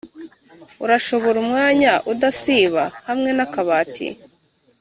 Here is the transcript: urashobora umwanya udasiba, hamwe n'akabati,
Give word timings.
urashobora 0.83 1.37
umwanya 1.43 1.91
udasiba, 2.11 2.83
hamwe 3.07 3.29
n'akabati, 3.37 4.07